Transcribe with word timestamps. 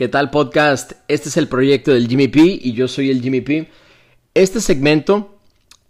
¿Qué 0.00 0.08
tal 0.08 0.30
podcast? 0.30 0.92
Este 1.08 1.28
es 1.28 1.36
el 1.36 1.46
proyecto 1.46 1.92
del 1.92 2.08
Jimmy 2.08 2.26
P 2.26 2.40
y 2.40 2.72
yo 2.72 2.88
soy 2.88 3.10
el 3.10 3.20
Jimmy 3.20 3.42
P. 3.42 3.68
Este 4.32 4.62
segmento 4.62 5.36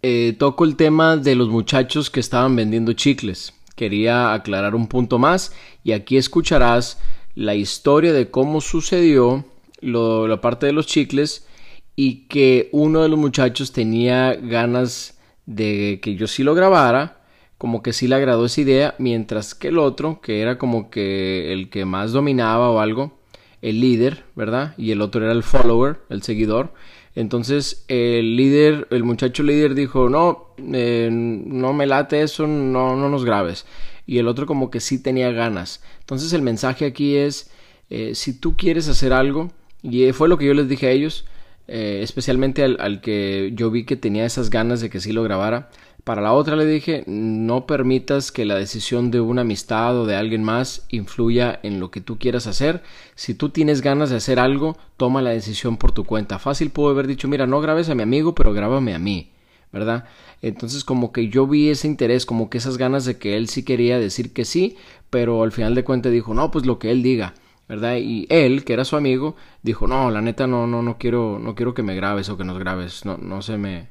eh, 0.01 0.35
toco 0.37 0.65
el 0.65 0.75
tema 0.75 1.15
de 1.15 1.33
los 1.33 1.47
muchachos 1.47 2.09
que 2.09 2.19
estaban 2.19 2.53
vendiendo 2.53 2.91
chicles. 2.91 3.53
Quería 3.73 4.33
aclarar 4.33 4.75
un 4.75 4.87
punto 4.87 5.17
más 5.17 5.55
y 5.85 5.93
aquí 5.93 6.17
escucharás 6.17 6.99
la 7.35 7.55
historia 7.55 8.11
de 8.11 8.29
cómo 8.29 8.59
sucedió 8.59 9.45
la 9.79 10.41
parte 10.41 10.65
de 10.65 10.73
los 10.73 10.87
chicles 10.87 11.47
y 11.95 12.27
que 12.27 12.67
uno 12.73 13.03
de 13.03 13.07
los 13.07 13.17
muchachos 13.17 13.71
tenía 13.71 14.33
ganas 14.33 15.17
de 15.45 16.01
que 16.03 16.15
yo 16.15 16.27
sí 16.27 16.43
lo 16.43 16.53
grabara, 16.53 17.21
como 17.57 17.81
que 17.81 17.93
sí 17.93 18.09
le 18.09 18.15
agradó 18.15 18.43
esa 18.43 18.59
idea, 18.59 18.93
mientras 18.97 19.55
que 19.55 19.69
el 19.69 19.77
otro, 19.77 20.19
que 20.19 20.41
era 20.41 20.57
como 20.57 20.89
que 20.89 21.53
el 21.53 21.69
que 21.69 21.85
más 21.85 22.11
dominaba 22.11 22.71
o 22.71 22.81
algo, 22.81 23.20
el 23.61 23.79
líder, 23.79 24.23
¿verdad? 24.35 24.73
Y 24.77 24.91
el 24.91 25.01
otro 25.01 25.23
era 25.23 25.31
el 25.31 25.43
follower, 25.43 25.97
el 26.09 26.23
seguidor. 26.23 26.73
Entonces 27.15 27.85
el 27.87 28.35
líder, 28.35 28.87
el 28.89 29.03
muchacho 29.03 29.43
líder 29.43 29.75
dijo, 29.75 30.09
no, 30.09 30.53
eh, 30.73 31.09
no 31.11 31.73
me 31.73 31.85
late 31.85 32.21
eso, 32.21 32.47
no, 32.47 32.95
no 32.95 33.09
nos 33.09 33.25
grabes. 33.25 33.65
Y 34.05 34.17
el 34.17 34.27
otro 34.27 34.45
como 34.45 34.71
que 34.71 34.79
sí 34.79 35.01
tenía 35.01 35.31
ganas. 35.31 35.83
Entonces 35.99 36.33
el 36.33 36.41
mensaje 36.41 36.85
aquí 36.85 37.15
es, 37.15 37.51
eh, 37.89 38.15
si 38.15 38.33
tú 38.33 38.55
quieres 38.55 38.87
hacer 38.87 39.13
algo, 39.13 39.51
y 39.83 40.11
fue 40.11 40.29
lo 40.29 40.37
que 40.37 40.45
yo 40.45 40.53
les 40.53 40.69
dije 40.69 40.87
a 40.87 40.91
ellos, 40.91 41.25
eh, 41.67 41.99
especialmente 42.01 42.63
al, 42.63 42.77
al, 42.79 43.01
que 43.01 43.51
yo 43.55 43.71
vi 43.71 43.85
que 43.85 43.95
tenía 43.95 44.25
esas 44.25 44.49
ganas 44.49 44.81
de 44.81 44.89
que 44.89 44.99
sí 44.99 45.11
lo 45.11 45.23
grabara, 45.23 45.69
para 46.03 46.21
la 46.21 46.33
otra 46.33 46.55
le 46.55 46.65
dije, 46.65 47.03
no 47.05 47.65
permitas 47.67 48.31
que 48.31 48.45
la 48.45 48.55
decisión 48.55 49.11
de 49.11 49.19
una 49.19 49.41
amistad 49.41 49.97
o 49.97 50.05
de 50.05 50.15
alguien 50.15 50.43
más 50.43 50.85
influya 50.89 51.59
en 51.63 51.79
lo 51.79 51.91
que 51.91 52.01
tú 52.01 52.17
quieras 52.17 52.47
hacer. 52.47 52.81
Si 53.15 53.35
tú 53.35 53.49
tienes 53.49 53.81
ganas 53.81 54.09
de 54.09 54.15
hacer 54.15 54.39
algo, 54.39 54.77
toma 54.97 55.21
la 55.21 55.29
decisión 55.29 55.77
por 55.77 55.91
tu 55.91 56.05
cuenta. 56.05 56.39
Fácil 56.39 56.71
puedo 56.71 56.89
haber 56.89 57.07
dicho, 57.07 57.27
mira, 57.27 57.45
no 57.45 57.61
grabes 57.61 57.89
a 57.89 57.95
mi 57.95 58.03
amigo, 58.03 58.33
pero 58.33 58.53
grábame 58.53 58.95
a 58.95 58.99
mí, 58.99 59.31
¿verdad? 59.71 60.05
Entonces 60.41 60.83
como 60.83 61.11
que 61.11 61.29
yo 61.29 61.45
vi 61.45 61.69
ese 61.69 61.87
interés, 61.87 62.25
como 62.25 62.49
que 62.49 62.57
esas 62.57 62.77
ganas 62.77 63.05
de 63.05 63.17
que 63.17 63.37
él 63.37 63.47
sí 63.47 63.63
quería 63.63 63.99
decir 63.99 64.33
que 64.33 64.45
sí, 64.45 64.77
pero 65.11 65.43
al 65.43 65.51
final 65.51 65.75
de 65.75 65.83
cuentas 65.83 66.11
dijo, 66.11 66.33
no, 66.33 66.49
pues 66.49 66.65
lo 66.65 66.79
que 66.79 66.91
él 66.91 67.03
diga. 67.03 67.35
¿verdad? 67.69 67.95
Y 68.01 68.27
él, 68.29 68.65
que 68.65 68.73
era 68.73 68.83
su 68.83 68.97
amigo, 68.97 69.37
dijo, 69.63 69.87
no, 69.87 70.11
la 70.11 70.21
neta 70.21 70.45
no, 70.45 70.67
no, 70.67 70.81
no 70.81 70.97
quiero, 70.97 71.39
no 71.39 71.55
quiero 71.55 71.73
que 71.73 71.83
me 71.83 71.95
grabes 71.95 72.27
o 72.27 72.37
que 72.37 72.43
nos 72.43 72.59
grabes, 72.59 73.05
no, 73.05 73.15
no 73.15 73.41
se 73.41 73.57
me, 73.57 73.90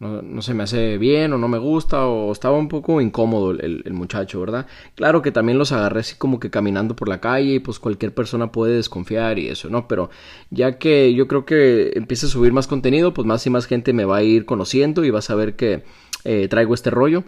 no, 0.00 0.22
no, 0.22 0.42
se 0.42 0.54
me 0.54 0.62
hace 0.62 0.96
bien 0.96 1.32
o 1.32 1.38
no 1.38 1.48
me 1.48 1.58
gusta 1.58 2.06
o 2.06 2.30
estaba 2.30 2.56
un 2.56 2.68
poco 2.68 3.00
incómodo 3.00 3.50
el, 3.50 3.82
el, 3.84 3.92
muchacho, 3.94 4.40
¿verdad? 4.40 4.66
Claro 4.94 5.22
que 5.22 5.32
también 5.32 5.58
los 5.58 5.72
agarré 5.72 6.00
así 6.00 6.14
como 6.14 6.38
que 6.38 6.50
caminando 6.50 6.94
por 6.94 7.08
la 7.08 7.20
calle 7.20 7.54
y 7.54 7.58
pues 7.58 7.80
cualquier 7.80 8.14
persona 8.14 8.52
puede 8.52 8.76
desconfiar 8.76 9.40
y 9.40 9.48
eso, 9.48 9.70
¿no? 9.70 9.88
Pero 9.88 10.10
ya 10.50 10.78
que 10.78 11.12
yo 11.14 11.26
creo 11.26 11.44
que 11.44 11.92
empiece 11.96 12.26
a 12.26 12.28
subir 12.28 12.52
más 12.52 12.68
contenido, 12.68 13.12
pues 13.12 13.26
más 13.26 13.44
y 13.46 13.50
más 13.50 13.66
gente 13.66 13.92
me 13.92 14.04
va 14.04 14.18
a 14.18 14.22
ir 14.22 14.44
conociendo 14.44 15.04
y 15.04 15.10
va 15.10 15.18
a 15.18 15.22
saber 15.22 15.56
que 15.56 15.82
eh, 16.24 16.46
traigo 16.48 16.74
este 16.74 16.90
rollo 16.90 17.24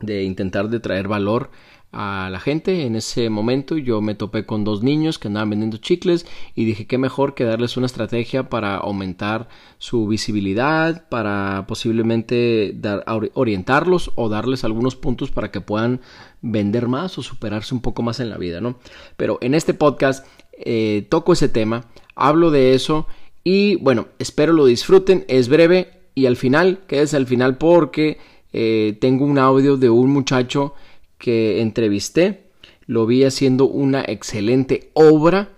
de 0.00 0.24
intentar 0.24 0.68
de 0.70 0.80
traer 0.80 1.06
valor 1.06 1.50
a 1.92 2.28
la 2.30 2.40
gente. 2.40 2.84
En 2.86 2.96
ese 2.96 3.30
momento 3.30 3.76
yo 3.76 4.00
me 4.00 4.14
topé 4.14 4.44
con 4.44 4.64
dos 4.64 4.82
niños 4.82 5.18
que 5.18 5.28
andaban 5.28 5.50
vendiendo 5.50 5.78
chicles 5.78 6.26
y 6.54 6.64
dije 6.64 6.86
qué 6.86 6.98
mejor 6.98 7.34
que 7.34 7.44
darles 7.44 7.76
una 7.76 7.86
estrategia 7.86 8.48
para 8.48 8.76
aumentar 8.76 9.48
su 9.78 10.06
visibilidad, 10.06 11.08
para 11.08 11.66
posiblemente 11.66 12.72
dar, 12.74 13.04
orientarlos 13.34 14.12
o 14.16 14.28
darles 14.28 14.64
algunos 14.64 14.96
puntos 14.96 15.30
para 15.30 15.50
que 15.50 15.60
puedan 15.60 16.00
vender 16.42 16.88
más 16.88 17.18
o 17.18 17.22
superarse 17.22 17.74
un 17.74 17.80
poco 17.80 18.02
más 18.02 18.20
en 18.20 18.30
la 18.30 18.38
vida, 18.38 18.60
¿no? 18.60 18.78
Pero 19.16 19.38
en 19.40 19.54
este 19.54 19.74
podcast 19.74 20.26
eh, 20.52 21.06
toco 21.08 21.32
ese 21.32 21.48
tema, 21.48 21.86
hablo 22.14 22.50
de 22.50 22.74
eso 22.74 23.06
y 23.44 23.76
bueno, 23.76 24.08
espero 24.18 24.52
lo 24.52 24.66
disfruten, 24.66 25.24
es 25.28 25.48
breve 25.48 25.98
y 26.14 26.26
al 26.26 26.36
final, 26.36 26.80
quédese 26.86 27.16
al 27.16 27.26
final 27.26 27.56
porque 27.56 28.18
eh, 28.52 28.96
tengo 29.00 29.24
un 29.24 29.38
audio 29.38 29.76
de 29.76 29.88
un 29.88 30.10
muchacho 30.10 30.74
que 31.18 31.60
entrevisté, 31.60 32.44
lo 32.86 33.06
vi 33.06 33.24
haciendo 33.24 33.66
una 33.66 34.02
excelente 34.06 34.90
obra 34.94 35.50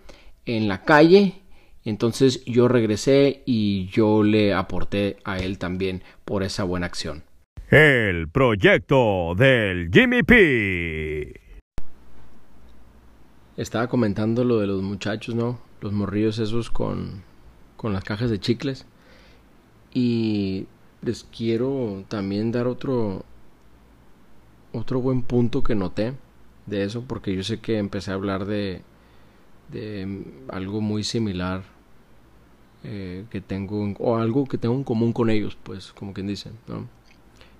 en 0.47 0.69
la 0.69 0.83
calle. 0.83 1.35
Entonces 1.85 2.45
yo 2.45 2.69
regresé 2.69 3.43
y 3.47 3.87
yo 3.87 4.23
le 4.23 4.53
aporté 4.53 5.17
a 5.25 5.39
él 5.39 5.59
también 5.59 6.03
por 6.25 6.43
esa 6.43 6.65
buena 6.65 6.87
acción. 6.87 7.25
El 7.71 8.29
proyecto 8.29 9.35
del 9.37 9.91
Jimmy 9.93 10.23
P. 10.25 11.41
Estaba 13.57 13.87
comentando 13.89 14.43
lo 14.43 14.59
de 14.59 14.67
los 14.67 14.83
muchachos, 14.83 15.35
¿no? 15.35 15.61
Los 15.81 15.93
morrillos 15.93 16.39
esos 16.39 16.69
con, 16.69 17.23
con 17.77 17.93
las 17.93 18.03
cajas 18.03 18.29
de 18.29 18.41
chicles. 18.41 18.87
Y 19.95 20.67
les 21.03 21.25
quiero 21.25 22.05
también 22.09 22.53
dar 22.53 22.67
otro, 22.67 23.25
otro 24.73 25.01
buen 25.01 25.23
punto 25.23 25.63
que 25.63 25.75
noté 25.75 26.15
de 26.67 26.85
eso, 26.85 27.05
porque 27.07 27.35
yo 27.35 27.43
sé 27.43 27.61
que 27.61 27.79
empecé 27.79 28.11
a 28.11 28.15
hablar 28.15 28.45
de, 28.47 28.83
de 29.73 30.25
algo 30.49 30.81
muy 30.81 31.05
similar 31.05 31.63
eh, 32.85 33.25
que 33.31 33.41
tengo, 33.41 33.95
o 33.99 34.17
algo 34.17 34.47
que 34.47 34.59
tengo 34.59 34.75
en 34.75 34.85
común 34.85 35.13
con 35.13 35.31
ellos, 35.31 35.57
pues, 35.63 35.93
como 35.93 36.13
quien 36.15 36.27
dice, 36.27 36.51
¿no? 36.67 36.89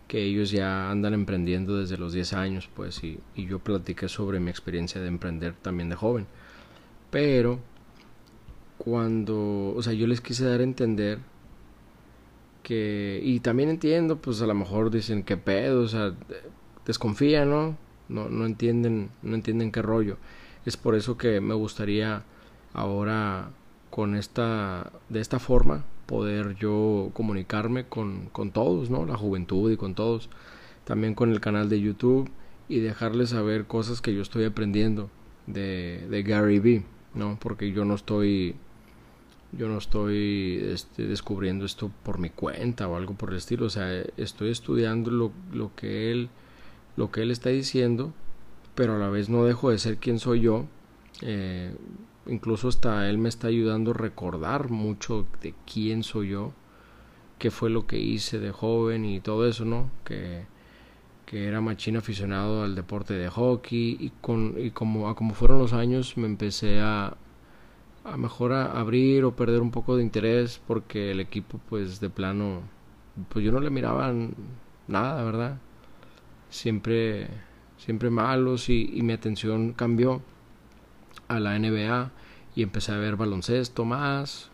Que 0.09 0.23
ellos 0.25 0.51
ya 0.51 0.91
andan 0.91 1.15
emprendiendo 1.15 1.77
desde 1.79 1.99
los 1.99 2.13
10 2.13 2.33
años, 2.35 2.69
pues, 2.75 3.05
y, 3.05 3.21
y 3.35 3.47
yo 3.47 3.59
platiqué 3.59 4.09
sobre 4.09 4.41
mi 4.41 4.51
experiencia 4.51 5.01
de 5.01 5.09
emprender 5.09 5.55
también 5.55 5.89
de 5.89 5.97
joven. 5.97 6.27
Pero, 7.11 7.61
cuando, 8.79 9.75
o 9.77 9.83
sea, 9.83 9.93
yo 9.93 10.07
les 10.07 10.21
quise 10.21 10.45
dar 10.45 10.61
a 10.61 10.65
entender 10.65 11.19
que, 12.63 13.21
y 13.23 13.41
también 13.41 13.69
entiendo, 13.69 14.17
pues 14.19 14.41
a 14.43 14.47
lo 14.47 14.55
mejor 14.55 14.91
dicen, 14.91 15.23
¿qué 15.23 15.37
pedo? 15.37 15.83
O 15.83 15.89
sea, 15.89 16.15
desconfían, 16.87 17.51
¿no? 17.51 17.77
No, 18.09 18.29
no 18.29 18.47
entienden, 18.47 19.11
no 19.23 19.35
entienden 19.35 19.73
qué 19.73 19.83
rollo. 19.83 20.17
Es 20.67 20.77
por 20.77 20.95
eso 20.95 21.17
que 21.17 21.41
me 21.41 21.55
gustaría 21.55 22.25
ahora 22.73 23.51
con 23.91 24.15
esta, 24.15 24.93
de 25.09 25.21
esta 25.21 25.39
forma, 25.39 25.85
poder 26.07 26.57
yo 26.57 27.11
comunicarme 27.13 27.87
con, 27.87 28.29
con 28.33 28.51
todos, 28.51 28.91
¿no? 28.91 29.07
La 29.07 29.17
juventud 29.17 29.71
y 29.71 29.77
con 29.77 29.95
todos. 29.95 30.29
También 30.85 31.15
con 31.15 31.31
el 31.31 31.41
canal 31.41 31.69
de 31.69 31.81
YouTube 31.81 32.31
y 32.69 32.81
dejarles 32.81 33.31
saber 33.31 33.67
cosas 33.67 34.01
que 34.01 34.15
yo 34.15 34.23
estoy 34.23 34.45
aprendiendo 34.45 35.11
de, 35.47 36.07
de 36.09 36.23
Gary 36.23 36.59
Vee, 36.59 36.85
¿no? 37.15 37.39
Porque 37.41 37.73
yo 37.73 37.85
no 37.85 37.95
estoy 37.95 38.57
yo 39.53 39.69
no 39.69 39.79
estoy 39.79 40.61
este, 40.63 41.07
descubriendo 41.07 41.65
esto 41.65 41.91
por 42.05 42.19
mi 42.19 42.31
cuenta 42.31 42.87
o 42.87 42.97
algo 42.97 43.15
por 43.15 43.31
el 43.31 43.37
estilo, 43.37 43.67
o 43.67 43.71
sea, 43.71 43.91
estoy 44.17 44.51
estudiando 44.51 45.11
lo, 45.11 45.33
lo 45.53 45.75
que 45.75 46.13
él 46.13 46.29
lo 46.97 47.11
que 47.11 47.23
él 47.23 47.31
está 47.31 47.51
diciendo, 47.51 48.13
pero 48.75 48.97
a 48.97 48.99
la 48.99 49.09
vez 49.09 49.29
no 49.29 49.45
dejo 49.45 49.71
de 49.71 49.79
ser 49.79 49.99
quien 49.99 50.19
soy 50.19 50.41
yo. 50.41 50.67
Eh, 51.23 51.75
incluso 52.27 52.69
hasta 52.69 53.09
él 53.09 53.19
me 53.19 53.29
está 53.29 53.49
ayudando 53.49 53.91
a 53.91 53.95
recordar 53.95 54.71
mucho 54.71 55.27
de 55.43 55.55
quién 55.71 56.03
soy 56.03 56.31
yo, 56.31 56.53
qué 57.39 57.51
fue 57.51 57.71
lo 57.71 57.87
que 57.87 57.99
hice 57.99 58.39
de 58.39 58.53
joven 58.53 59.05
y 59.05 59.21
todo 59.21 59.47
eso, 59.47 59.65
¿no? 59.65 59.91
Que, 60.05 60.47
que 61.27 61.47
era 61.47 61.61
machín 61.61 61.97
aficionado 61.97 62.63
al 62.65 62.75
deporte 62.75 63.15
de 63.15 63.29
hockey 63.29 63.97
y, 64.01 64.13
con, 64.21 64.55
y 64.59 64.71
como, 64.71 65.09
a 65.09 65.15
como 65.17 65.35
fueron 65.35 65.59
los 65.59 65.73
años 65.73 66.17
me 66.17 66.27
empecé 66.27 66.81
a, 66.81 67.17
a 68.05 68.17
mejor 68.17 68.53
a 68.53 68.79
abrir 68.79 69.25
o 69.25 69.37
perder 69.37 69.61
un 69.61 69.71
poco 69.71 69.97
de 69.97 70.03
interés 70.03 70.61
porque 70.67 71.11
el 71.13 71.21
equipo 71.21 71.61
pues 71.69 72.01
de 72.01 72.11
plano 72.11 72.63
pues 73.29 73.45
yo 73.45 73.53
no 73.53 73.61
le 73.61 73.71
miraba 73.71 74.13
nada, 74.89 75.25
¿verdad? 75.25 75.59
Siempre, 76.51 77.29
siempre 77.79 78.11
malos 78.11 78.69
y, 78.69 79.01
mi 79.03 79.13
atención 79.13 79.73
cambió 79.73 80.23
a 81.29 81.41
la 81.41 81.59
NBA 81.59 82.11
y 82.55 82.63
empecé 82.63 82.93
a 82.93 82.99
ver 82.99 83.17
baloncesto 83.17 83.85
más, 83.85 84.51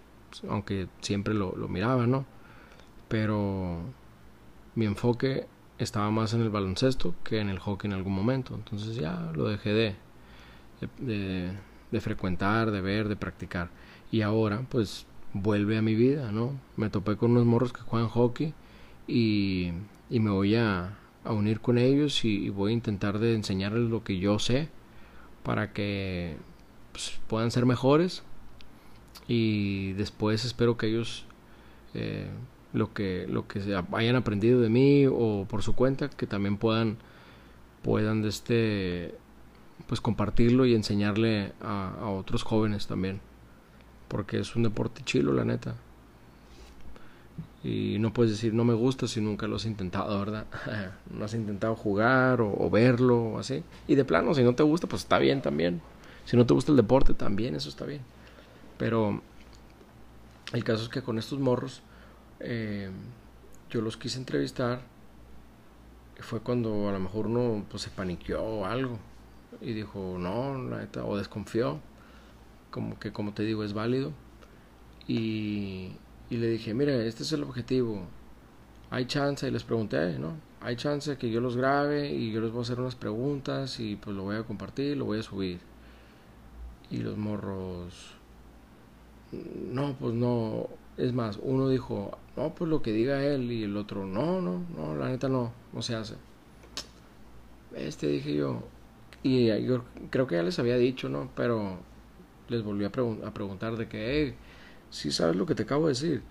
aunque 0.49 0.89
siempre 1.01 1.35
lo, 1.35 1.53
miraba, 1.69 2.07
¿no? 2.07 2.27
Pero 3.09 3.81
mi 4.75 4.87
enfoque 4.87 5.47
estaba 5.79 6.11
más 6.11 6.35
en 6.35 6.43
el 6.43 6.51
baloncesto 6.51 7.15
que 7.25 7.41
en 7.41 7.49
el 7.49 7.59
hockey 7.59 7.89
en 7.89 7.95
algún 7.95 8.15
momento. 8.15 8.55
Entonces 8.55 8.97
ya 8.97 9.33
lo 9.35 9.49
dejé 9.49 9.73
de, 9.73 9.97
de, 10.99 11.53
de, 11.91 12.01
frecuentar, 12.01 12.71
de 12.71 12.81
ver, 12.81 13.09
de 13.09 13.17
practicar. 13.17 13.71
Y 14.11 14.23
ahora 14.23 14.63
pues 14.69 15.07
vuelve 15.33 15.79
a 15.79 15.83
mi 15.83 15.95
vida, 15.95 16.33
¿no? 16.33 16.53
Me 16.77 16.91
topé 16.91 17.17
con 17.17 17.33
unos 17.33 17.47
morros 17.47 17.73
que 17.73 17.81
juegan 17.81 18.09
hockey 18.09 18.55
y, 19.07 19.73
y 20.11 20.21
me 20.21 20.31
voy 20.31 20.57
a, 20.57 20.97
a 21.27 21.33
unir 21.33 21.61
con 21.61 21.79
ellos 21.79 22.25
y, 22.25 22.49
voy 22.51 22.73
a 22.73 22.75
intentar 22.75 23.19
de 23.19 23.35
enseñarles 23.35 23.91
lo 23.91 24.05
que 24.05 24.19
yo 24.19 24.39
sé 24.39 24.69
para 25.43 25.73
que 25.73 26.37
pues, 26.93 27.19
puedan 27.27 27.51
ser 27.51 27.67
mejores 27.67 28.23
y 29.29 29.93
después 29.93 30.45
espero 30.45 30.77
que 30.77 30.87
ellos 30.89 31.25
eh, 31.95 32.29
lo 32.73 32.93
que 32.93 33.27
lo 33.29 33.49
que 33.49 33.61
hayan 33.93 34.17
aprendido 34.17 34.61
de 34.61 34.69
mí 34.69 35.07
o 35.07 35.47
por 35.49 35.63
su 35.63 35.75
cuenta 35.75 36.09
que 36.11 36.27
también 36.27 36.57
puedan 36.57 36.99
puedan 37.83 38.25
este 38.25 39.15
pues 39.87 40.01
compartirlo 40.01 40.67
y 40.67 40.75
enseñarle 40.75 41.53
a, 41.61 41.95
a 42.01 42.09
otros 42.09 42.43
jóvenes 42.43 42.87
también 42.87 43.21
Porque 44.09 44.39
es 44.39 44.57
un 44.57 44.63
deporte 44.63 45.03
chilo, 45.05 45.33
la 45.33 45.45
neta. 45.45 45.77
Y 47.67 47.99
no 47.99 48.13
puedes 48.13 48.31
decir 48.31 48.55
no 48.55 48.65
me 48.65 48.75
gusta 48.75 49.09
si 49.09 49.21
nunca 49.21 49.49
lo 49.49 49.57
has 49.57 49.65
intentado, 49.65 50.17
¿verdad? 50.21 50.47
no 51.11 51.25
has 51.25 51.35
intentado 51.35 51.75
jugar 51.75 52.41
o, 52.41 52.71
verlo 52.71 53.21
o 53.21 53.39
así. 53.41 53.65
Y 53.89 53.97
de 53.97 54.05
plano, 54.05 54.35
si 54.35 54.45
no 54.45 54.55
te 54.55 54.63
gusta, 54.63 54.87
pues 54.87 55.03
está 55.03 55.19
bien 55.19 55.43
también. 55.43 55.83
Si 56.27 56.37
no 56.37 56.47
te 56.47 56.55
gusta 56.55 56.71
el 56.71 56.77
deporte, 56.77 57.13
también 57.13 57.57
eso 57.57 57.69
está 57.69 57.85
bien. 57.85 58.03
Pero 58.79 59.21
el 60.53 60.63
caso 60.63 60.85
es 60.85 60.89
que 60.89 61.03
con 61.03 61.19
estos 61.19 61.41
morros, 61.41 61.83
eh, 62.39 62.89
yo 63.69 63.81
los 63.81 63.97
quise 63.97 64.19
entrevistar. 64.19 64.83
Fue 66.21 66.39
cuando 66.39 66.89
a 66.89 66.93
lo 66.93 67.01
mejor 67.01 67.27
uno 67.27 67.65
pues, 67.69 67.83
se 67.83 67.91
paniqueó 67.91 68.45
o 68.45 68.65
algo. 68.65 69.01
Y 69.61 69.73
dijo, 69.73 70.19
no, 70.21 70.57
la 70.71 70.79
neta, 70.79 71.05
o 71.05 71.17
desconfió. 71.17 71.81
Como 72.71 72.97
que, 73.01 73.13
como 73.13 73.33
te 73.33 73.43
digo, 73.43 73.65
es 73.65 73.73
válido. 73.73 74.13
Y, 75.09 75.91
y 76.31 76.37
le 76.37 76.49
dije, 76.49 76.75
mira, 76.75 76.95
este 77.05 77.23
es 77.23 77.33
el 77.33 77.43
objetivo. 77.43 78.03
Hay 78.91 79.07
chance, 79.07 79.47
y 79.47 79.51
les 79.51 79.65
pregunté, 79.65 80.19
¿no? 80.19 80.35
Hay 80.61 80.77
chance 80.77 81.17
que 81.17 81.31
yo 81.31 81.41
los 81.41 81.57
grabe 81.57 82.13
y 82.13 82.33
yo 82.33 82.41
les 82.41 82.51
voy 82.51 82.61
a 82.61 82.63
hacer 82.63 82.81
unas 82.81 82.97
preguntas 82.97 83.79
y 83.81 83.97
pues 83.97 84.17
lo 84.17 84.25
voy 84.25 84.37
a 84.37 84.43
compartir, 84.43 84.97
lo 84.97 85.05
voy 85.05 85.21
a 85.21 85.23
subir. 85.23 85.61
Y 86.91 86.99
los 86.99 87.17
morros, 87.17 88.17
no, 89.33 89.95
pues 89.99 90.15
no. 90.15 90.69
Es 90.97 91.13
más, 91.13 91.39
uno 91.43 91.69
dijo, 91.69 92.17
no, 92.37 92.55
pues 92.55 92.71
lo 92.71 92.81
que 92.81 92.93
diga 92.93 93.23
él 93.23 93.53
y 93.53 93.65
el 93.65 93.77
otro, 93.77 94.07
no, 94.07 94.41
no, 94.41 94.63
no, 94.77 94.97
la 94.97 95.09
neta 95.09 95.29
no, 95.29 95.53
no 95.73 95.83
se 95.83 95.95
hace. 95.95 96.15
Este 97.75 98.07
dije 98.09 98.35
yo, 98.35 98.63
y 99.23 99.47
yo 99.65 99.85
creo 100.11 100.27
que 100.27 100.37
ya 100.37 100.43
les 100.43 100.59
había 100.59 100.77
dicho, 100.77 101.09
¿no? 101.09 101.29
Pero 101.37 101.79
les 102.49 102.63
volví 102.63 102.85
a, 102.85 102.89
a 102.89 103.35
preguntar 103.35 103.77
de 103.77 103.89
que, 103.89 104.25
hey, 104.29 104.35
si 104.91 105.11
sabes 105.11 105.37
lo 105.37 105.47
que 105.47 105.55
te 105.55 105.65
acabo 105.65 105.87
de 105.87 105.93
decir, 105.93 106.23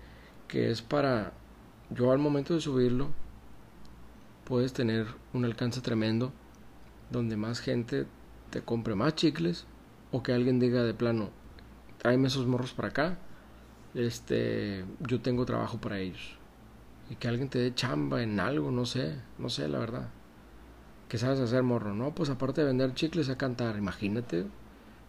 que 0.48 0.70
es 0.70 0.82
para, 0.82 1.32
yo 1.90 2.12
al 2.12 2.18
momento 2.18 2.54
de 2.54 2.60
subirlo, 2.60 3.10
puedes 4.44 4.72
tener 4.72 5.06
un 5.32 5.44
alcance 5.44 5.80
tremendo, 5.80 6.32
donde 7.10 7.36
más 7.36 7.60
gente 7.60 8.06
te 8.50 8.62
compre 8.62 8.94
más 8.94 9.14
chicles, 9.14 9.66
o 10.12 10.22
que 10.22 10.32
alguien 10.32 10.58
diga 10.58 10.82
de 10.82 10.94
plano, 10.94 11.30
tráeme 11.98 12.28
esos 12.28 12.46
morros 12.46 12.72
para 12.72 12.88
acá, 12.88 13.18
este, 13.94 14.84
yo 15.00 15.20
tengo 15.20 15.44
trabajo 15.44 15.78
para 15.78 15.98
ellos. 15.98 16.36
Y 17.08 17.16
que 17.16 17.28
alguien 17.28 17.48
te 17.48 17.58
dé 17.58 17.74
chamba 17.74 18.22
en 18.22 18.40
algo, 18.40 18.70
no 18.70 18.84
sé, 18.84 19.16
no 19.38 19.48
sé 19.48 19.68
la 19.68 19.78
verdad. 19.78 20.08
¿Qué 21.08 21.18
sabes 21.18 21.38
hacer, 21.38 21.62
morro? 21.62 21.94
No, 21.94 22.14
pues 22.14 22.30
aparte 22.30 22.62
de 22.62 22.66
vender 22.66 22.94
chicles 22.94 23.28
a 23.28 23.38
cantar, 23.38 23.76
imagínate, 23.76 24.46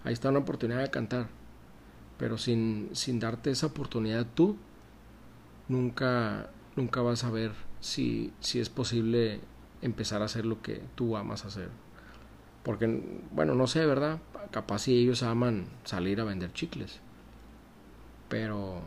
ahí 0.03 0.13
está 0.13 0.29
una 0.29 0.39
oportunidad 0.39 0.81
de 0.81 0.91
cantar 0.91 1.27
pero 2.17 2.37
sin, 2.37 2.89
sin 2.93 3.19
darte 3.19 3.51
esa 3.51 3.67
oportunidad 3.67 4.25
tú, 4.33 4.57
nunca, 5.67 6.49
nunca 6.75 7.01
vas 7.01 7.23
a 7.23 7.31
ver 7.31 7.51
si, 7.79 8.33
si 8.39 8.59
es 8.59 8.69
posible 8.69 9.39
empezar 9.81 10.21
a 10.21 10.25
hacer 10.25 10.45
lo 10.45 10.61
que 10.61 10.81
tú 10.95 11.17
amas 11.17 11.45
hacer. 11.45 11.69
Porque, 12.63 13.01
bueno, 13.31 13.55
no 13.55 13.67
sé, 13.67 13.85
¿verdad? 13.85 14.19
Capaz 14.51 14.79
si 14.79 14.97
ellos 14.97 15.23
aman 15.23 15.67
salir 15.83 16.19
a 16.19 16.25
vender 16.25 16.51
chicles. 16.53 16.99
Pero 18.29 18.81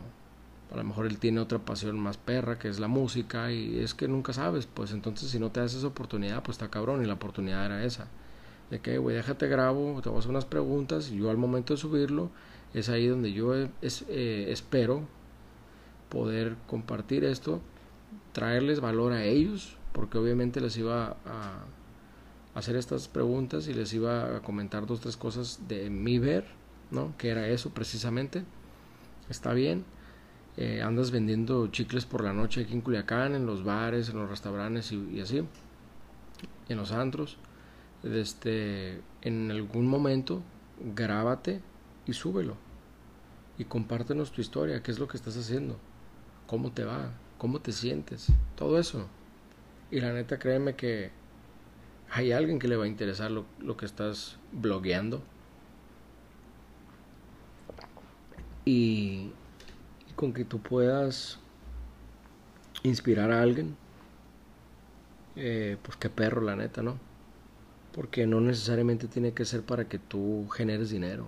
a 0.71 0.77
lo 0.77 0.83
mejor 0.83 1.07
él 1.07 1.17
tiene 1.17 1.39
otra 1.39 1.59
pasión 1.59 1.99
más 1.99 2.17
perra 2.17 2.59
que 2.59 2.67
es 2.67 2.79
la 2.79 2.87
música 2.87 3.51
y 3.51 3.79
es 3.79 3.93
que 3.93 4.07
nunca 4.07 4.33
sabes. 4.33 4.67
Pues 4.67 4.91
entonces 4.91 5.31
si 5.31 5.39
no 5.39 5.51
te 5.51 5.61
das 5.61 5.73
esa 5.73 5.87
oportunidad, 5.87 6.43
pues 6.43 6.55
está 6.55 6.69
cabrón 6.69 7.01
y 7.01 7.07
la 7.07 7.13
oportunidad 7.13 7.65
era 7.65 7.83
esa. 7.83 8.07
De 8.69 8.79
que, 8.79 8.97
güey, 8.99 9.15
déjate 9.15 9.47
grabo, 9.47 9.99
te 10.01 10.09
voy 10.09 10.17
a 10.17 10.19
hacer 10.19 10.31
unas 10.31 10.45
preguntas 10.45 11.09
y 11.09 11.17
yo 11.17 11.29
al 11.29 11.37
momento 11.37 11.73
de 11.73 11.77
subirlo 11.77 12.29
es 12.73 12.89
ahí 12.89 13.07
donde 13.07 13.33
yo 13.33 13.53
eh, 13.55 13.69
espero 13.81 15.07
poder 16.09 16.55
compartir 16.67 17.23
esto, 17.23 17.61
traerles 18.33 18.79
valor 18.79 19.13
a 19.13 19.23
ellos, 19.23 19.77
porque 19.93 20.17
obviamente 20.17 20.61
les 20.61 20.77
iba 20.77 21.17
a 21.25 21.65
hacer 22.53 22.75
estas 22.75 23.07
preguntas 23.07 23.67
y 23.67 23.73
les 23.73 23.93
iba 23.93 24.37
a 24.37 24.41
comentar 24.41 24.85
dos 24.85 25.01
tres 25.01 25.17
cosas 25.17 25.61
de 25.67 25.89
mi 25.89 26.19
ver, 26.19 26.45
¿no? 26.91 27.13
Que 27.17 27.29
era 27.29 27.47
eso 27.47 27.71
precisamente. 27.71 28.43
Está 29.29 29.53
bien. 29.53 29.85
Eh, 30.57 30.81
andas 30.81 31.11
vendiendo 31.11 31.67
chicles 31.67 32.05
por 32.05 32.23
la 32.23 32.33
noche 32.33 32.61
aquí 32.61 32.73
en 32.73 32.81
Culiacán, 32.81 33.35
en 33.35 33.45
los 33.45 33.63
bares, 33.63 34.09
en 34.09 34.17
los 34.17 34.29
restaurantes 34.29 34.91
y, 34.91 34.97
y 35.13 35.21
así, 35.21 35.43
en 36.67 36.77
los 36.77 36.91
antros. 36.91 37.37
Este, 38.03 38.99
en 39.21 39.51
algún 39.51 39.87
momento, 39.87 40.41
grábate 40.95 41.61
y 42.05 42.13
súbelo. 42.13 42.55
Y 43.57 43.65
compártenos 43.65 44.31
tu 44.31 44.41
historia, 44.41 44.81
qué 44.81 44.91
es 44.91 44.99
lo 44.99 45.07
que 45.07 45.17
estás 45.17 45.37
haciendo, 45.37 45.77
cómo 46.47 46.71
te 46.71 46.83
va, 46.83 47.11
cómo 47.37 47.59
te 47.59 47.71
sientes, 47.71 48.27
todo 48.55 48.79
eso. 48.79 49.07
Y 49.91 49.99
la 49.99 50.13
neta, 50.13 50.39
créeme 50.39 50.75
que 50.75 51.11
hay 52.09 52.31
alguien 52.31 52.59
que 52.59 52.67
le 52.67 52.75
va 52.75 52.85
a 52.85 52.87
interesar 52.87 53.31
lo, 53.31 53.45
lo 53.59 53.77
que 53.77 53.85
estás 53.85 54.37
blogueando. 54.51 55.21
Y, 58.65 59.31
con 60.15 60.33
que 60.33 60.45
tú 60.45 60.59
puedas 60.59 61.39
inspirar 62.83 63.31
a 63.31 63.41
alguien, 63.41 63.75
eh, 65.35 65.77
pues 65.81 65.97
qué 65.97 66.09
perro, 66.09 66.41
la 66.41 66.55
neta, 66.55 66.83
¿no? 66.83 66.99
Porque 67.93 68.27
no 68.27 68.39
necesariamente 68.39 69.07
tiene 69.07 69.33
que 69.33 69.45
ser 69.45 69.63
para 69.63 69.87
que 69.87 69.97
tú 69.97 70.47
generes 70.49 70.89
dinero. 70.91 71.27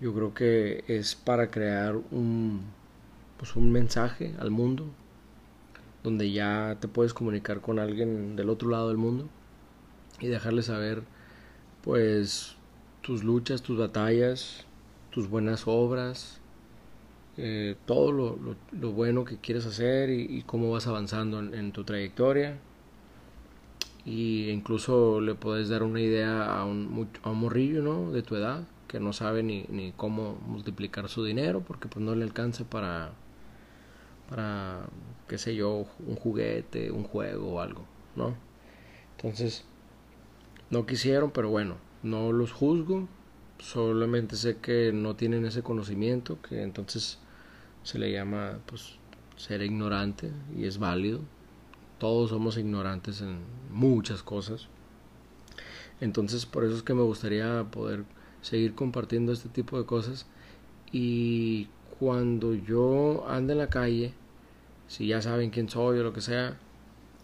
Yo 0.00 0.14
creo 0.14 0.32
que 0.32 0.84
es 0.86 1.16
para 1.16 1.50
crear 1.50 1.96
un, 2.12 2.62
pues 3.36 3.56
un 3.56 3.72
mensaje 3.72 4.32
al 4.38 4.52
mundo 4.52 4.86
donde 6.04 6.30
ya 6.30 6.76
te 6.80 6.86
puedes 6.86 7.12
comunicar 7.12 7.60
con 7.60 7.80
alguien 7.80 8.36
del 8.36 8.48
otro 8.48 8.70
lado 8.70 8.88
del 8.88 8.96
mundo 8.96 9.28
y 10.20 10.28
dejarle 10.28 10.62
saber 10.62 11.02
pues 11.82 12.54
tus 13.02 13.24
luchas, 13.24 13.62
tus 13.62 13.76
batallas, 13.76 14.66
tus 15.10 15.28
buenas 15.28 15.64
obras, 15.66 16.40
eh, 17.36 17.74
todo 17.84 18.12
lo, 18.12 18.38
lo, 18.72 18.92
bueno 18.92 19.24
que 19.24 19.38
quieres 19.38 19.66
hacer 19.66 20.10
y, 20.10 20.42
cómo 20.46 20.70
vas 20.70 20.86
avanzando 20.86 21.40
en, 21.40 21.72
tu 21.72 21.82
trayectoria. 21.82 22.56
Y 24.04 24.48
incluso 24.50 25.20
le 25.20 25.34
puedes 25.34 25.68
dar 25.68 25.82
una 25.82 26.00
idea 26.00 26.44
a 26.56 26.64
un, 26.64 27.08
a 27.22 27.30
un 27.30 27.38
morrillo 27.38 27.82
¿no? 27.82 28.12
de 28.12 28.22
tu 28.22 28.36
edad 28.36 28.64
que 28.88 28.98
no 28.98 29.12
sabe 29.12 29.42
ni, 29.42 29.66
ni 29.68 29.92
cómo 29.92 30.38
multiplicar 30.46 31.08
su 31.08 31.22
dinero 31.22 31.60
porque 31.60 31.88
pues 31.88 32.04
no 32.04 32.14
le 32.14 32.24
alcanza 32.24 32.64
para, 32.64 33.12
para, 34.30 34.88
qué 35.28 35.38
sé 35.38 35.54
yo, 35.54 35.86
un 36.06 36.16
juguete, 36.16 36.90
un 36.90 37.04
juego 37.04 37.54
o 37.54 37.60
algo, 37.60 37.84
¿no? 38.16 38.34
Entonces, 39.16 39.64
no 40.70 40.86
quisieron, 40.86 41.30
pero 41.30 41.50
bueno, 41.50 41.76
no 42.02 42.32
los 42.32 42.52
juzgo, 42.52 43.06
solamente 43.58 44.36
sé 44.36 44.56
que 44.56 44.92
no 44.92 45.16
tienen 45.16 45.44
ese 45.44 45.62
conocimiento, 45.62 46.40
que 46.40 46.62
entonces 46.62 47.18
se 47.82 47.98
le 47.98 48.10
llama 48.10 48.58
pues 48.66 48.98
ser 49.36 49.62
ignorante 49.62 50.32
y 50.56 50.64
es 50.64 50.78
válido. 50.78 51.20
Todos 51.98 52.30
somos 52.30 52.56
ignorantes 52.56 53.20
en 53.20 53.40
muchas 53.70 54.22
cosas. 54.22 54.68
Entonces, 56.00 56.46
por 56.46 56.64
eso 56.64 56.76
es 56.76 56.82
que 56.82 56.94
me 56.94 57.02
gustaría 57.02 57.64
poder 57.64 58.04
seguir 58.42 58.74
compartiendo 58.74 59.32
este 59.32 59.48
tipo 59.48 59.78
de 59.78 59.86
cosas. 59.86 60.26
Y 60.92 61.68
cuando 61.98 62.54
yo 62.54 63.26
ande 63.28 63.52
en 63.52 63.58
la 63.58 63.68
calle 63.68 64.12
si 64.86 65.06
ya 65.06 65.20
saben 65.20 65.50
quién 65.50 65.68
soy 65.68 65.98
o 65.98 66.02
lo 66.02 66.12
que 66.12 66.20
sea 66.20 66.56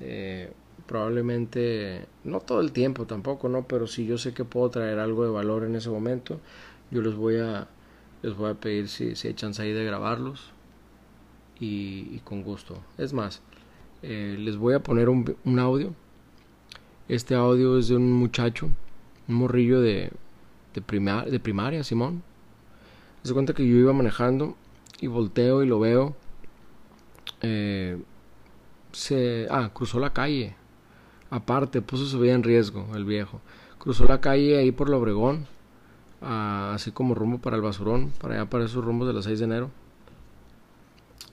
eh, 0.00 0.52
probablemente 0.86 2.06
no 2.24 2.40
todo 2.40 2.60
el 2.60 2.72
tiempo 2.72 3.06
tampoco 3.06 3.48
no 3.48 3.66
pero 3.66 3.86
si 3.86 4.04
yo 4.04 4.18
sé 4.18 4.34
que 4.34 4.44
puedo 4.44 4.68
traer 4.68 4.98
algo 4.98 5.24
de 5.24 5.30
valor 5.30 5.64
en 5.64 5.76
ese 5.76 5.88
momento 5.88 6.40
yo 6.90 7.00
les 7.00 7.14
voy 7.14 7.38
a 7.38 7.68
les 8.22 8.34
voy 8.36 8.50
a 8.50 8.54
pedir 8.54 8.88
si, 8.88 9.16
si 9.16 9.28
hay 9.28 9.34
chance 9.34 9.60
ahí 9.60 9.72
de 9.72 9.84
grabarlos 9.84 10.50
y, 11.60 12.18
con 12.24 12.42
gusto. 12.42 12.82
Es 12.98 13.12
más 13.12 13.42
eh, 14.02 14.36
les 14.38 14.56
voy 14.56 14.74
a 14.74 14.80
poner 14.80 15.08
un, 15.08 15.36
un 15.44 15.58
audio. 15.58 15.94
Este 17.08 17.34
audio 17.34 17.78
es 17.78 17.88
de 17.88 17.96
un 17.96 18.12
muchacho 18.12 18.70
un 19.28 19.34
morrillo 19.34 19.80
de 19.80 20.10
de, 20.74 21.30
de 21.30 21.40
primaria, 21.40 21.84
Simón. 21.84 22.22
Se 23.22 23.32
cuenta 23.32 23.54
que 23.54 23.66
yo 23.66 23.76
iba 23.76 23.92
manejando 23.92 24.56
y 25.00 25.06
volteo 25.06 25.62
y 25.62 25.66
lo 25.66 25.80
veo. 25.80 26.14
Eh, 27.40 28.02
se, 28.92 29.46
ah, 29.50 29.70
cruzó 29.72 29.98
la 29.98 30.12
calle. 30.12 30.56
Aparte, 31.30 31.80
puso 31.82 32.06
su 32.06 32.20
vida 32.20 32.34
en 32.34 32.42
riesgo, 32.42 32.86
el 32.94 33.04
viejo. 33.04 33.40
Cruzó 33.78 34.04
la 34.04 34.20
calle 34.20 34.58
ahí 34.58 34.72
por 34.72 34.88
el 34.88 34.94
Obregón, 34.94 35.46
así 36.20 36.90
como 36.90 37.14
rumbo 37.14 37.38
para 37.38 37.56
el 37.56 37.62
basurón, 37.62 38.12
para 38.20 38.34
allá 38.34 38.50
para 38.50 38.64
esos 38.64 38.84
rumbos 38.84 39.08
de 39.08 39.14
las 39.14 39.24
6 39.24 39.38
de 39.38 39.44
enero. 39.44 39.70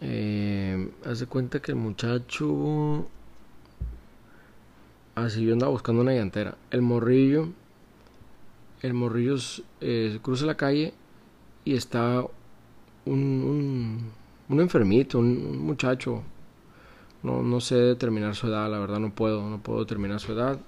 Eh, 0.01 0.91
hace 1.05 1.27
cuenta 1.27 1.61
que 1.61 1.71
el 1.71 1.77
muchacho. 1.77 3.07
Así 5.13 5.45
yo 5.45 5.53
andaba 5.53 5.71
buscando 5.71 6.01
una 6.01 6.13
llantera. 6.13 6.55
El 6.71 6.81
morrillo 6.81 7.49
el 8.81 8.93
morrillo 8.93 9.35
eh, 9.79 10.19
cruza 10.21 10.45
la 10.45 10.55
calle 10.55 10.93
y 11.65 11.75
está 11.75 12.23
un, 13.05 14.11
un, 14.49 14.59
enfermito, 14.59 15.19
un, 15.19 15.59
muchacho. 15.59 16.23
No, 17.23 17.43
no 17.43 17.59
sé 17.59 17.75
determinar 17.75 18.35
su 18.35 18.47
edad, 18.47 18.69
la 18.69 18.79
verdad 18.79 18.99
no 18.99 19.13
puedo, 19.13 19.47
no 19.47 19.61
puedo 19.61 19.79
determinar 19.81 20.19
su 20.19 20.31
edad, 20.33 20.59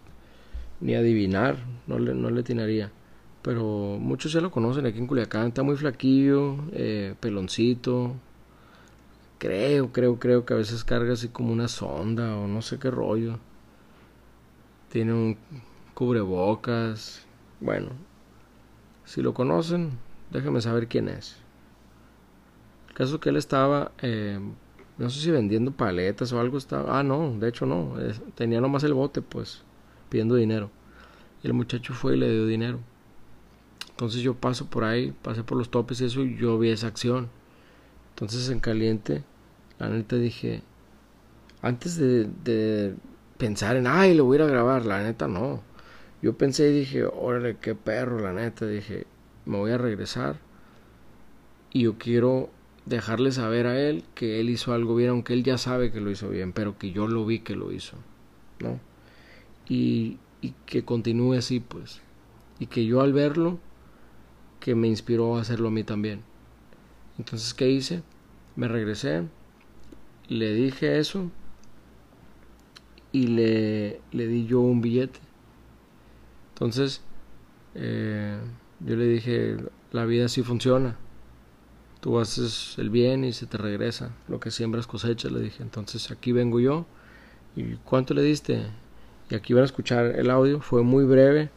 ni 0.81 0.93
adivinar, 0.93 1.57
no 1.87 1.97
le, 1.97 2.13
no 2.13 2.29
le. 2.29 2.89
Pero 3.41 3.97
muchos 3.99 4.31
ya 4.31 4.41
lo 4.41 4.51
conocen 4.51 4.85
aquí 4.85 4.99
en 4.99 5.07
Culiacán, 5.07 5.47
está 5.47 5.63
muy 5.63 5.75
flaquillo, 5.75 6.57
eh, 6.73 7.15
peloncito. 7.19 8.13
Creo, 9.39 9.91
creo, 9.91 10.19
creo 10.19 10.45
que 10.45 10.53
a 10.53 10.57
veces 10.57 10.83
carga 10.83 11.13
así 11.13 11.27
como 11.29 11.51
una 11.51 11.67
sonda 11.67 12.37
o 12.37 12.47
no 12.47 12.61
sé 12.61 12.79
qué 12.79 12.89
rollo. 12.91 13.39
Tiene 14.89 15.13
un 15.13 15.37
cubrebocas. 15.93 17.25
Bueno, 17.63 17.91
si 19.05 19.21
lo 19.21 19.33
conocen, 19.33 19.91
déjenme 20.31 20.59
saber 20.59 20.89
quién 20.89 21.07
es. 21.07 21.37
El 22.89 22.93
caso 22.93 23.21
que 23.21 23.29
él 23.29 23.37
estaba, 23.37 23.93
eh, 24.01 24.37
no 24.97 25.09
sé 25.09 25.21
si 25.21 25.31
vendiendo 25.31 25.71
paletas 25.71 26.33
o 26.33 26.41
algo 26.41 26.57
estaba. 26.57 26.99
Ah, 26.99 27.03
no, 27.03 27.39
de 27.39 27.47
hecho 27.47 27.65
no. 27.65 27.95
tenía 28.35 28.59
nomás 28.59 28.83
el 28.83 28.93
bote, 28.93 29.21
pues, 29.21 29.63
pidiendo 30.09 30.35
dinero. 30.35 30.71
Y 31.41 31.47
el 31.47 31.53
muchacho 31.53 31.93
fue 31.93 32.15
y 32.15 32.19
le 32.19 32.29
dio 32.29 32.45
dinero. 32.45 32.79
Entonces 33.91 34.21
yo 34.21 34.35
paso 34.35 34.65
por 34.69 34.83
ahí, 34.83 35.13
pasé 35.21 35.43
por 35.45 35.57
los 35.57 35.71
topes 35.71 36.01
y 36.01 36.05
eso, 36.05 36.21
y 36.21 36.35
yo 36.35 36.59
vi 36.59 36.69
esa 36.69 36.87
acción. 36.87 37.29
Entonces 38.09 38.49
en 38.49 38.59
caliente, 38.59 39.23
la 39.79 39.87
neta 39.87 40.17
dije, 40.17 40.63
antes 41.61 41.95
de, 41.95 42.27
de 42.43 42.95
pensar 43.37 43.77
en, 43.77 43.87
ay, 43.87 44.15
lo 44.15 44.25
voy 44.25 44.35
a 44.35 44.41
ir 44.41 44.49
a 44.49 44.51
grabar, 44.51 44.85
la 44.85 45.01
neta 45.01 45.29
no. 45.29 45.61
Yo 46.23 46.37
pensé 46.37 46.69
y 46.69 46.79
dije, 46.79 47.03
órale, 47.03 47.57
qué 47.57 47.75
perro, 47.75 48.17
la 48.17 48.31
neta, 48.31 48.65
dije, 48.65 49.05
me 49.45 49.57
voy 49.57 49.71
a 49.71 49.77
regresar 49.77 50.37
y 51.73 51.81
yo 51.81 51.97
quiero 51.97 52.49
dejarle 52.85 53.33
saber 53.33 53.67
a 53.67 53.77
él 53.77 54.05
que 54.15 54.39
él 54.39 54.49
hizo 54.49 54.71
algo 54.71 54.95
bien, 54.95 55.09
aunque 55.09 55.33
él 55.33 55.43
ya 55.43 55.57
sabe 55.57 55.91
que 55.91 55.99
lo 55.99 56.09
hizo 56.09 56.29
bien, 56.29 56.53
pero 56.53 56.77
que 56.77 56.93
yo 56.93 57.07
lo 57.07 57.25
vi 57.25 57.39
que 57.39 57.57
lo 57.57 57.73
hizo, 57.73 57.97
¿no? 58.61 58.79
Y, 59.67 60.17
y 60.39 60.53
que 60.65 60.85
continúe 60.85 61.33
así, 61.33 61.59
pues. 61.59 62.01
Y 62.57 62.67
que 62.67 62.85
yo 62.85 63.01
al 63.01 63.11
verlo, 63.11 63.59
que 64.61 64.75
me 64.75 64.87
inspiró 64.87 65.35
a 65.35 65.41
hacerlo 65.41 65.67
a 65.67 65.71
mí 65.71 65.83
también. 65.83 66.21
Entonces, 67.19 67.53
¿qué 67.53 67.69
hice? 67.69 68.01
Me 68.55 68.69
regresé, 68.69 69.23
le 70.29 70.53
dije 70.53 70.99
eso 70.99 71.29
y 73.11 73.27
le, 73.27 73.99
le 74.13 74.27
di 74.27 74.45
yo 74.45 74.61
un 74.61 74.79
billete. 74.79 75.19
Entonces, 76.63 77.01
eh, 77.75 78.39
yo 78.79 78.95
le 78.95 79.05
dije, 79.05 79.57
la 79.91 80.05
vida 80.05 80.27
así 80.27 80.43
funciona. 80.43 80.95
Tú 81.99 82.19
haces 82.19 82.75
el 82.77 82.89
bien 82.89 83.25
y 83.25 83.33
se 83.33 83.47
te 83.47 83.57
regresa. 83.57 84.15
Lo 84.29 84.39
que 84.39 84.49
siembras 84.49 84.87
cosecha, 84.87 85.27
le 85.27 85.41
dije. 85.41 85.61
Entonces 85.61 86.09
aquí 86.09 86.31
vengo 86.31 86.61
yo. 86.61 86.85
¿Y 87.57 87.75
cuánto 87.83 88.13
le 88.13 88.21
diste? 88.21 88.61
Y 89.29 89.35
aquí 89.35 89.53
van 89.53 89.63
a 89.63 89.65
escuchar 89.65 90.05
el 90.05 90.29
audio. 90.29 90.61
Fue 90.61 90.83
muy 90.83 91.03
breve 91.03 91.49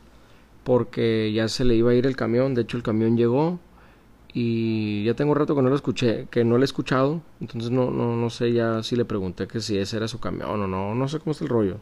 porque 0.65 1.33
ya 1.33 1.47
se 1.47 1.65
le 1.65 1.77
iba 1.77 1.93
a 1.93 1.95
ir 1.95 2.05
el 2.05 2.17
camión. 2.17 2.55
De 2.55 2.63
hecho, 2.63 2.77
el 2.77 2.83
camión 2.83 3.17
llegó 3.17 3.61
y 4.35 5.05
ya 5.05 5.15
tengo 5.15 5.31
un 5.31 5.39
rato 5.39 5.55
que 5.55 5.63
no 5.63 5.69
lo 5.69 5.77
escuché, 5.77 6.27
que 6.33 6.45
no 6.45 6.57
lo 6.57 6.63
he 6.63 6.65
escuchado. 6.65 7.23
Entonces 7.41 7.71
no, 7.71 7.93
no, 7.93 8.17
no 8.17 8.29
sé 8.29 8.53
ya 8.53 8.83
si 8.83 8.97
le 8.97 9.05
pregunté 9.05 9.47
que 9.47 9.61
si 9.61 9.79
ese 9.79 9.99
era 9.99 10.09
su 10.09 10.19
camión 10.19 10.63
o 10.63 10.67
no. 10.67 10.97
No 10.97 11.07
sé 11.07 11.21
cómo 11.21 11.31
está 11.31 11.45
el 11.45 11.51
rollo. 11.51 11.81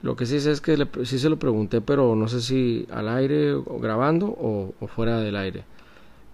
Lo 0.00 0.14
que 0.14 0.26
sí 0.26 0.38
sé 0.40 0.52
es 0.52 0.60
que 0.60 0.86
sí 1.04 1.18
se 1.18 1.28
lo 1.28 1.38
pregunté, 1.38 1.80
pero 1.80 2.14
no 2.14 2.28
sé 2.28 2.40
si 2.40 2.86
al 2.90 3.08
aire 3.08 3.54
o 3.54 3.78
grabando 3.80 4.26
o, 4.26 4.86
fuera 4.86 5.20
del 5.20 5.36
aire. 5.36 5.64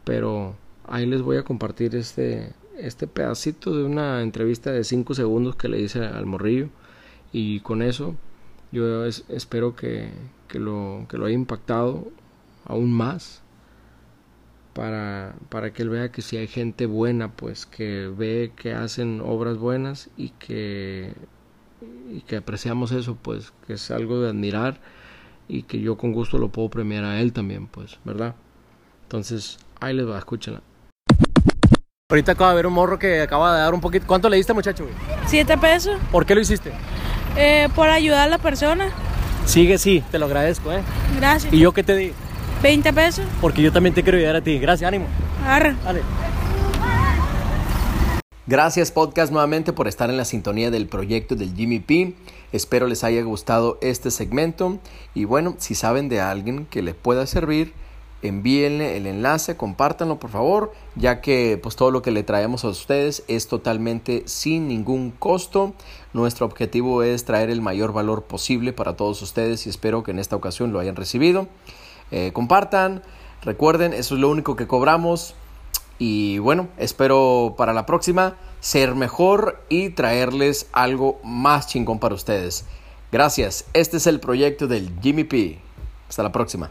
Pero 0.05 0.55
ahí 0.87 1.07
les 1.07 1.23
voy 1.23 1.39
a 1.39 1.45
compartir 1.45 1.97
este, 1.97 2.53
este 2.79 3.07
pedacito 3.07 3.75
de 3.75 3.85
una 3.85 4.23
entrevista 4.23 4.71
de 4.71 4.85
5 4.85 5.15
segundos 5.15 5.57
que 5.57 5.69
le 5.69 5.81
hice 5.81 6.05
al 6.05 6.27
morrillo. 6.27 6.69
Y 7.33 7.61
con 7.61 7.81
eso 7.83 8.17
yo 8.71 9.07
espero 9.07 9.75
que, 9.77 10.11
que, 10.49 10.59
lo, 10.59 11.07
que 11.09 11.17
lo 11.17 11.27
haya 11.27 11.35
impactado 11.35 12.09
aún 12.67 12.93
más. 12.93 13.41
Para, 14.75 15.37
para 15.51 15.73
que 15.73 15.83
él 15.83 15.89
vea 15.89 16.11
que 16.11 16.21
si 16.21 16.37
hay 16.37 16.49
gente 16.49 16.87
buena, 16.87 17.31
pues 17.31 17.65
que 17.65 18.09
ve 18.09 18.53
que 18.57 18.75
hacen 18.75 19.21
obras 19.21 19.57
buenas 19.57 20.11
y 20.17 20.31
que 20.31 21.15
y 22.11 22.21
que 22.21 22.37
apreciamos 22.37 22.93
eso, 22.93 23.17
pues, 23.21 23.53
que 23.67 23.75
es 23.75 23.91
algo 23.91 24.21
de 24.21 24.31
admirar 24.31 24.81
y 25.49 25.63
que 25.63 25.81
yo 25.81 25.97
con 25.97 26.13
gusto 26.13 26.39
lo 26.39 26.49
puedo 26.49 26.69
premiar 26.69 27.05
a 27.05 27.21
él 27.21 27.33
también, 27.33 27.67
pues, 27.67 27.99
¿verdad? 28.05 28.35
Entonces, 29.03 29.59
ahí 29.81 29.95
les 29.95 30.09
va, 30.09 30.19
escúchenla. 30.19 30.63
Ahorita 32.11 32.33
acaba 32.33 32.51
de 32.51 32.57
ver 32.57 32.67
un 32.67 32.75
morro 32.75 32.99
que 32.99 33.23
acaba 33.23 33.55
de 33.55 33.63
dar 33.63 33.75
un 33.75 33.81
poquito. 33.81 34.07
¿Cuánto 34.07 34.29
le 34.29 34.37
diste, 34.37 34.53
muchacho? 34.53 34.87
Siete 35.27 35.57
pesos. 35.59 35.99
¿Por 36.13 36.27
qué 36.27 36.35
lo 36.35 36.41
hiciste? 36.41 36.73
Eh, 37.37 37.69
por 37.75 37.89
ayudar 37.89 38.29
a 38.29 38.31
la 38.31 38.39
persona. 38.39 38.89
Sigue, 39.47 39.79
sí, 39.79 40.03
te 40.11 40.19
lo 40.19 40.27
agradezco, 40.27 40.73
¿eh? 40.73 40.83
Gracias. 41.17 41.53
¿Y 41.53 41.59
yo 41.59 41.73
qué 41.73 41.83
te 41.83 41.97
di? 41.97 42.13
20 42.63 42.93
pesos. 42.93 43.27
Porque 43.41 43.63
yo 43.63 43.73
también 43.73 43.95
te 43.95 44.03
quiero 44.03 44.19
ayudar 44.19 44.37
a 44.37 44.41
ti. 44.41 44.59
Gracias, 44.59 44.87
ánimo. 44.87 45.07
Arre. 45.47 45.75
Dale. 45.85 46.03
Gracias 48.47 48.91
podcast 48.91 49.33
nuevamente 49.33 49.73
por 49.73 49.89
estar 49.89 50.11
en 50.11 50.19
la 50.19 50.27
sintonía 50.27 50.71
del 50.71 50.87
proyecto 50.87 51.35
del 51.35 51.55
Jimmy 51.55 51.79
P. 51.79 52.13
Espero 52.53 52.87
les 52.87 53.03
haya 53.03 53.23
gustado 53.23 53.79
este 53.81 54.11
segmento 54.11 54.81
y 55.15 55.25
bueno, 55.25 55.55
si 55.57 55.75
saben 55.75 56.11
de 56.11 56.21
alguien 56.21 56.67
que 56.67 56.83
les 56.83 56.95
pueda 56.95 57.27
servir, 57.27 57.73
envíenle 58.21 58.99
el 58.99 59.07
enlace, 59.07 59.57
compártanlo 59.57 60.21
por 60.21 60.29
favor, 60.29 60.75
ya 60.95 61.23
que 61.23 61.59
pues 61.63 61.75
todo 61.75 61.91
lo 61.91 62.03
que 62.03 62.11
le 62.11 62.23
traemos 62.23 62.67
a 62.67 62.69
ustedes 62.69 63.25
es 63.29 63.49
totalmente 63.49 64.25
sin 64.27 64.69
ningún 64.69 65.11
costo. 65.11 65.73
Nuestro 66.13 66.45
objetivo 66.45 67.03
es 67.03 67.25
traer 67.25 67.49
el 67.49 67.63
mayor 67.63 67.95
valor 67.95 68.25
posible 68.25 68.75
para 68.75 68.95
todos 68.95 69.23
ustedes 69.23 69.67
y 69.67 69.71
espero 69.71 70.03
que 70.03 70.11
en 70.11 70.19
esta 70.19 70.37
ocasión 70.37 70.71
lo 70.71 70.81
hayan 70.81 70.97
recibido. 70.97 71.49
Eh, 72.11 72.31
compartan, 72.35 73.03
recuerden, 73.41 73.95
eso 73.95 74.17
es 74.17 74.21
lo 74.21 74.29
único 74.29 74.55
que 74.55 74.67
cobramos. 74.67 75.35
Y 75.99 76.39
bueno, 76.39 76.69
espero 76.77 77.55
para 77.57 77.73
la 77.73 77.87
próxima 77.87 78.37
ser 78.61 78.95
mejor 78.95 79.63
y 79.69 79.91
traerles 79.91 80.69
algo 80.73 81.21
más 81.23 81.69
chingón 81.69 81.99
para 81.99 82.15
ustedes. 82.15 82.65
Gracias. 83.13 83.67
Este 83.75 83.99
es 83.99 84.07
el 84.07 84.21
proyecto 84.21 84.67
del 84.67 84.91
Jimmy 85.01 85.25
P. 85.25 85.59
Hasta 86.09 86.23
la 86.23 86.33
próxima. 86.33 86.71